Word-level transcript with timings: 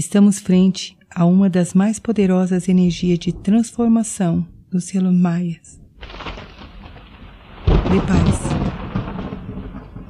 Estamos 0.00 0.38
frente 0.38 0.96
a 1.14 1.26
uma 1.26 1.50
das 1.50 1.74
mais 1.74 1.98
poderosas 1.98 2.70
energias 2.70 3.18
de 3.18 3.34
transformação 3.34 4.46
dos 4.70 4.84
selos 4.84 5.14
maias. 5.14 5.78
Prepare-se. 7.86 8.48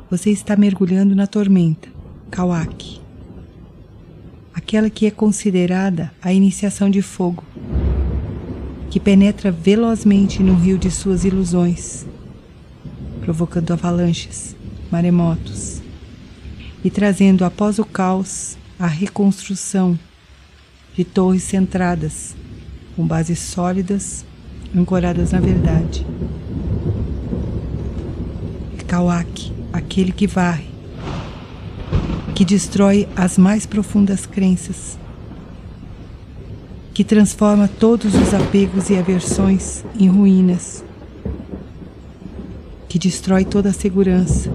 Você 0.08 0.30
está 0.30 0.54
mergulhando 0.54 1.16
na 1.16 1.26
tormenta, 1.26 1.88
Kawak. 2.30 3.00
Aquela 4.54 4.88
que 4.88 5.06
é 5.06 5.10
considerada 5.10 6.12
a 6.22 6.32
iniciação 6.32 6.88
de 6.88 7.02
fogo, 7.02 7.42
que 8.90 9.00
penetra 9.00 9.50
velozmente 9.50 10.40
no 10.40 10.54
rio 10.54 10.78
de 10.78 10.88
suas 10.88 11.24
ilusões, 11.24 12.06
provocando 13.22 13.72
avalanches, 13.72 14.54
maremotos 14.88 15.82
e 16.84 16.90
trazendo 16.90 17.44
após 17.44 17.80
o 17.80 17.84
caos 17.84 18.56
a 18.80 18.86
reconstrução 18.86 19.98
de 20.96 21.04
torres 21.04 21.42
centradas, 21.42 22.34
com 22.96 23.06
bases 23.06 23.38
sólidas, 23.38 24.24
ancoradas 24.74 25.32
na 25.32 25.38
verdade. 25.38 26.06
Kawak, 28.88 29.52
aquele 29.70 30.10
que 30.10 30.26
varre, 30.26 30.70
que 32.34 32.42
destrói 32.42 33.06
as 33.14 33.36
mais 33.36 33.66
profundas 33.66 34.24
crenças, 34.24 34.98
que 36.94 37.04
transforma 37.04 37.68
todos 37.68 38.14
os 38.14 38.32
apegos 38.32 38.88
e 38.88 38.96
aversões 38.96 39.84
em 39.96 40.08
ruínas, 40.08 40.82
que 42.88 42.98
destrói 42.98 43.44
toda 43.44 43.68
a 43.68 43.74
segurança, 43.74 44.50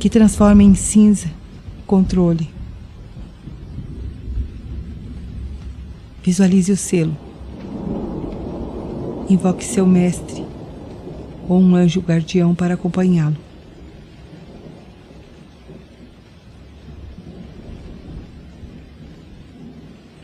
que 0.00 0.08
transforma 0.08 0.62
em 0.62 0.74
cinza 0.74 1.43
controle. 1.86 2.50
Visualize 6.22 6.72
o 6.72 6.76
selo. 6.76 7.16
Invoque 9.28 9.64
seu 9.64 9.86
mestre 9.86 10.44
ou 11.48 11.60
um 11.60 11.74
anjo 11.74 12.00
guardião 12.00 12.54
para 12.54 12.74
acompanhá-lo. 12.74 13.36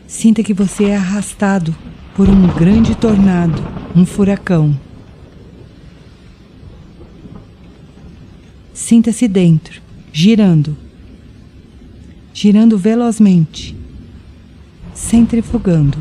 Sinta 0.07 0.43
que 0.43 0.53
você 0.53 0.85
é 0.85 0.95
arrastado 0.95 1.75
por 2.15 2.29
um 2.29 2.47
grande 2.47 2.95
tornado, 2.95 3.61
um 3.95 4.05
furacão. 4.05 4.77
Sinta-se 8.73 9.27
dentro, 9.27 9.81
girando, 10.11 10.75
girando 12.33 12.77
velozmente, 12.77 13.75
centrifugando. 14.93 15.97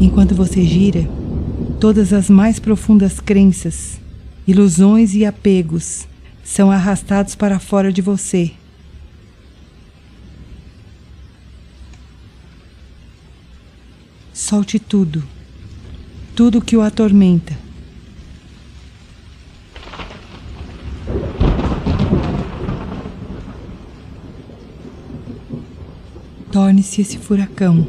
Enquanto 0.00 0.34
você 0.34 0.62
gira, 0.62 1.08
todas 1.78 2.12
as 2.12 2.30
mais 2.30 2.58
profundas 2.58 3.20
crenças, 3.20 4.00
ilusões 4.46 5.14
e 5.14 5.24
apegos 5.24 6.08
são 6.42 6.70
arrastados 6.70 7.34
para 7.34 7.58
fora 7.58 7.92
de 7.92 8.00
você. 8.00 8.52
Solte 14.32 14.78
tudo, 14.78 15.22
tudo 16.38 16.60
que 16.60 16.76
o 16.76 16.82
atormenta. 16.82 17.58
Torne-se 26.52 27.00
esse 27.00 27.18
furacão 27.18 27.88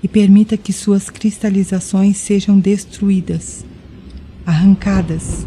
e 0.00 0.06
permita 0.06 0.56
que 0.56 0.72
suas 0.72 1.10
cristalizações 1.10 2.18
sejam 2.18 2.56
destruídas, 2.56 3.66
arrancadas 4.46 5.44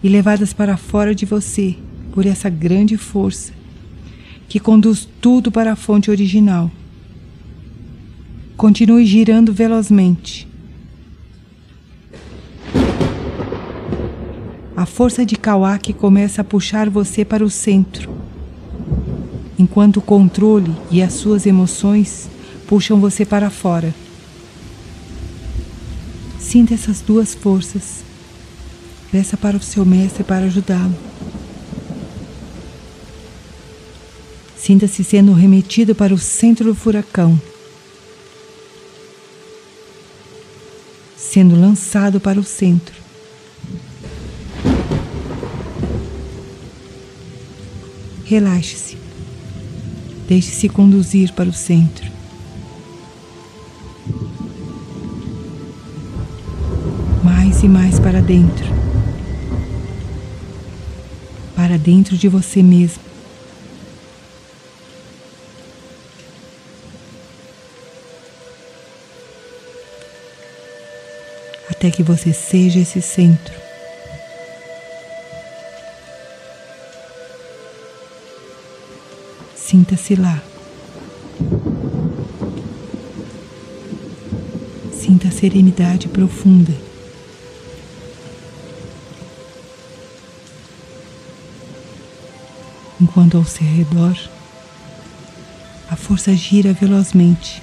e 0.00 0.08
levadas 0.08 0.52
para 0.52 0.76
fora 0.76 1.12
de 1.16 1.26
você 1.26 1.76
por 2.12 2.24
essa 2.24 2.48
grande 2.48 2.96
força 2.96 3.52
que 4.48 4.60
conduz 4.60 5.08
tudo 5.20 5.50
para 5.50 5.72
a 5.72 5.76
fonte 5.76 6.12
original. 6.12 6.70
Continue 8.56 9.04
girando 9.04 9.52
velozmente. 9.52 10.48
Força 15.00 15.24
de 15.24 15.34
Kawak 15.34 15.94
começa 15.94 16.42
a 16.42 16.44
puxar 16.44 16.90
você 16.90 17.24
para 17.24 17.42
o 17.42 17.48
centro, 17.48 18.14
enquanto 19.58 19.96
o 19.96 20.02
controle 20.02 20.76
e 20.90 21.02
as 21.02 21.14
suas 21.14 21.46
emoções 21.46 22.28
puxam 22.66 23.00
você 23.00 23.24
para 23.24 23.48
fora. 23.48 23.94
Sinta 26.38 26.74
essas 26.74 27.00
duas 27.00 27.34
forças. 27.34 28.04
Peça 29.10 29.38
para 29.38 29.56
o 29.56 29.62
seu 29.62 29.86
mestre 29.86 30.22
para 30.22 30.44
ajudá-lo. 30.44 30.94
Sinta-se 34.54 35.02
sendo 35.02 35.32
remetido 35.32 35.94
para 35.94 36.12
o 36.12 36.18
centro 36.18 36.66
do 36.66 36.74
furacão, 36.74 37.40
sendo 41.16 41.58
lançado 41.58 42.20
para 42.20 42.38
o 42.38 42.44
centro. 42.44 43.00
Relaxe-se. 48.30 48.96
Deixe-se 50.28 50.68
conduzir 50.68 51.32
para 51.32 51.48
o 51.48 51.52
centro. 51.52 52.08
mais 57.24 57.64
e 57.64 57.68
mais 57.68 57.98
para 57.98 58.22
dentro. 58.22 58.64
Para 61.56 61.76
dentro 61.76 62.16
de 62.16 62.28
você 62.28 62.62
mesmo. 62.62 63.02
Até 71.68 71.90
que 71.90 72.04
você 72.04 72.32
seja 72.32 72.78
esse 72.78 73.02
centro. 73.02 73.59
Sinta-se 79.80 80.14
lá. 80.14 80.42
Sinta 84.92 85.28
a 85.28 85.30
serenidade 85.30 86.06
profunda. 86.06 86.74
enquanto 93.00 93.38
ao 93.38 93.44
seu 93.46 93.66
redor 93.66 94.14
a 95.88 95.96
força 95.96 96.36
gira 96.36 96.74
velozmente. 96.74 97.62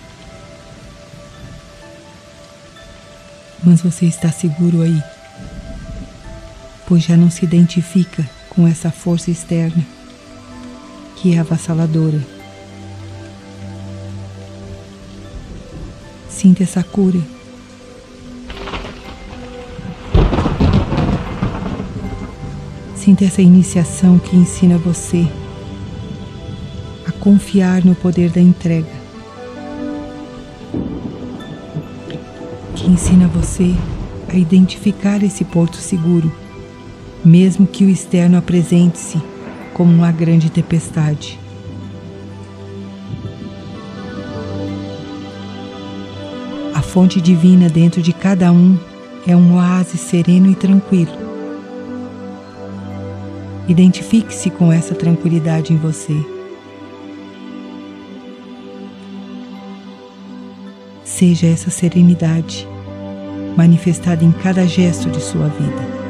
Mas 3.63 3.81
você 3.81 4.07
está 4.07 4.31
seguro 4.31 4.81
aí, 4.81 4.99
pois 6.87 7.03
já 7.03 7.15
não 7.15 7.29
se 7.29 7.45
identifica 7.45 8.27
com 8.49 8.67
essa 8.67 8.89
força 8.89 9.29
externa 9.29 9.96
que 11.17 11.33
é 11.33 11.39
avassaladora. 11.39 12.21
Sinta 16.29 16.63
essa 16.63 16.83
cura. 16.83 17.19
Sinta 22.95 23.25
essa 23.25 23.41
iniciação 23.41 24.19
que 24.19 24.35
ensina 24.35 24.77
você 24.77 25.27
a 27.07 27.11
confiar 27.11 27.83
no 27.83 27.95
poder 27.95 28.29
da 28.29 28.41
entrega, 28.41 28.91
que 32.75 32.85
ensina 32.85 33.27
você 33.27 33.73
a 34.27 34.35
identificar 34.35 35.23
esse 35.23 35.43
porto 35.45 35.77
seguro, 35.77 36.31
mesmo 37.25 37.65
que 37.65 37.85
o 37.85 37.89
externo 37.89 38.37
apresente-se 38.37 39.19
como 39.77 39.93
uma 39.93 40.11
grande 40.11 40.49
tempestade. 40.49 41.39
A 46.73 46.81
fonte 46.81 47.21
divina 47.21 47.69
dentro 47.69 48.01
de 48.01 48.11
cada 48.11 48.51
um 48.51 48.77
é 49.25 49.35
um 49.35 49.55
oásis 49.55 50.01
sereno 50.01 50.49
e 50.49 50.55
tranquilo 50.55 51.27
Identifique-se 53.67 54.49
com 54.49 54.71
essa 54.71 54.95
tranquilidade 54.95 55.73
em 55.73 55.77
você. 55.77 56.15
Seja 61.03 61.47
essa 61.47 61.69
serenidade 61.69 62.65
manifestada 63.57 64.23
em 64.23 64.31
cada 64.31 64.65
gesto 64.65 65.09
de 65.09 65.21
sua 65.21 65.49
vida. 65.49 66.06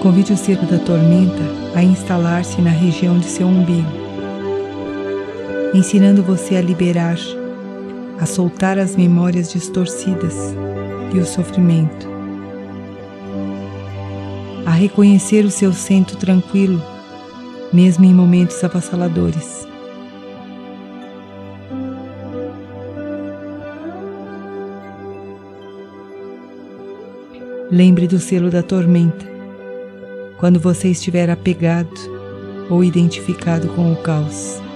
Convide 0.00 0.32
o 0.32 0.36
circo 0.36 0.64
da 0.64 0.78
tormenta 0.78 1.42
a 1.74 1.82
instalar-se 1.82 2.62
na 2.62 2.70
região 2.70 3.18
de 3.18 3.26
seu 3.26 3.48
umbigo, 3.48 3.90
ensinando 5.74 6.22
você 6.22 6.54
a 6.54 6.62
liberar, 6.62 7.18
a 8.20 8.24
soltar 8.24 8.78
as 8.78 8.94
memórias 8.94 9.52
distorcidas 9.52 10.34
e 11.12 11.18
o 11.18 11.26
sofrimento, 11.26 12.06
a 14.64 14.70
reconhecer 14.70 15.44
o 15.44 15.50
seu 15.50 15.72
centro 15.72 16.16
tranquilo, 16.16 16.80
mesmo 17.72 18.04
em 18.04 18.14
momentos 18.14 18.62
avassaladores. 18.62 19.66
Lembre 27.68 28.06
do 28.06 28.20
selo 28.20 28.48
da 28.48 28.62
tormenta 28.62 29.37
quando 30.38 30.58
você 30.58 30.88
estiver 30.88 31.28
apegado 31.28 31.90
ou 32.70 32.82
identificado 32.82 33.68
com 33.68 33.92
o 33.92 33.96
caos. 33.96 34.67